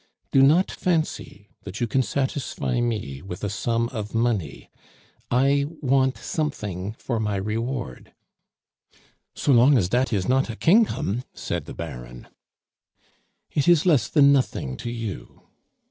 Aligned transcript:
Do 0.31 0.41
not 0.41 0.71
fancy 0.71 1.49
that 1.61 1.79
you 1.79 1.85
can 1.85 2.01
satisfy 2.01 2.81
me 2.81 3.21
with 3.21 3.43
a 3.43 3.51
sum 3.51 3.87
of 3.89 4.15
money; 4.15 4.71
I 5.29 5.65
want 5.79 6.17
something 6.17 6.93
for 6.93 7.19
my 7.19 7.35
reward" 7.35 8.11
"So 9.35 9.51
long 9.51 9.77
as 9.77 9.89
dat 9.89 10.11
is 10.11 10.27
not 10.27 10.49
a 10.49 10.55
kingtom!" 10.55 11.23
said 11.35 11.65
the 11.65 11.75
Baron. 11.75 12.29
"It 13.51 13.67
is 13.67 13.85
less 13.85 14.07
than 14.07 14.33
nothing 14.33 14.75
to 14.77 14.89
you." 14.89 15.43